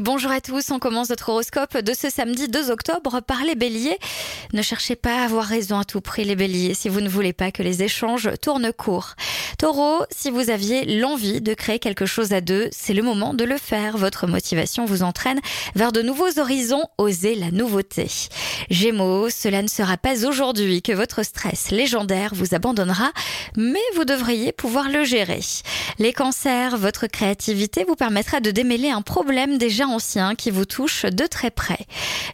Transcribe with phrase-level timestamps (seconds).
[0.00, 3.98] Bonjour à tous, on commence notre horoscope de ce samedi 2 octobre par les béliers.
[4.52, 7.32] Ne cherchez pas à avoir raison à tout prix les béliers si vous ne voulez
[7.32, 9.16] pas que les échanges tournent court.
[9.58, 13.42] Taureau, si vous aviez l'envie de créer quelque chose à deux, c'est le moment de
[13.42, 13.96] le faire.
[13.96, 15.40] Votre motivation vous entraîne
[15.74, 18.06] vers de nouveaux horizons, osez la nouveauté.
[18.70, 23.10] Gémeaux, cela ne sera pas aujourd'hui que votre stress légendaire vous abandonnera,
[23.56, 25.40] mais vous devriez pouvoir le gérer.
[25.98, 31.04] Les cancers, votre créativité vous permettra de démêler un problème déjà ancien qui vous touche
[31.04, 31.86] de très près.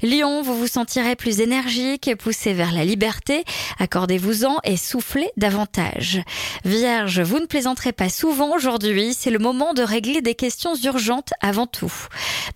[0.02, 3.44] Lion, vous vous sentirez plus énergique et poussé vers la liberté.
[3.78, 6.20] Accordez-vous-en et soufflez davantage.
[6.64, 9.14] Vierge, vous ne plaisanterez pas souvent aujourd'hui.
[9.14, 11.92] C'est le moment de régler des questions urgentes avant tout.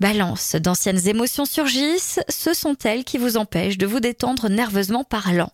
[0.01, 2.21] Balance, d'anciennes émotions surgissent.
[2.29, 5.52] Ce sont elles qui vous empêchent de vous détendre nerveusement parlant.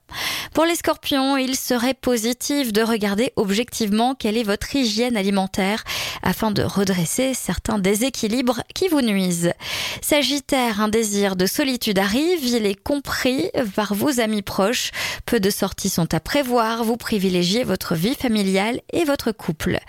[0.55, 5.83] Pour les scorpions, il serait positif de regarder objectivement quelle est votre hygiène alimentaire
[6.23, 9.53] afin de redresser certains déséquilibres qui vous nuisent.
[10.01, 14.93] Sagittaire, un désir de solitude arrive, il est compris par vos amis proches.
[15.27, 19.81] Peu de sorties sont à prévoir, vous privilégiez votre vie familiale et votre couple.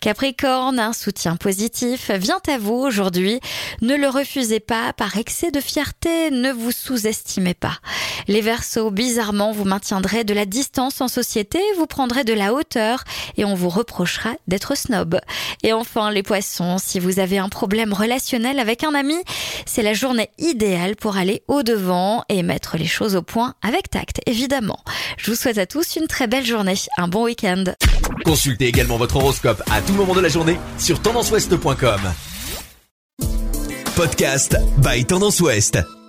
[0.00, 3.40] Capricorne, un soutien positif vient à vous aujourd'hui.
[3.82, 7.78] Ne le refusez pas par excès de fierté, ne vous sous-estimez pas.
[8.26, 13.02] Les Verseaux, bizarrement, vous maintiendrez de la distance en société, vous prendrez de la hauteur
[13.36, 15.20] et on vous reprochera d'être snob.
[15.64, 19.16] Et enfin, les Poissons, si vous avez un problème relationnel avec un ami,
[19.66, 24.20] c'est la journée idéale pour aller au-devant et mettre les choses au point avec tact,
[24.26, 24.78] évidemment.
[25.16, 27.64] Je vous souhaite à tous une très belle journée, un bon week-end.
[28.24, 32.00] Consultez également votre horoscope à tout moment de la journée sur tendanceouest.com.
[33.96, 36.03] Podcast by Tendance Ouest.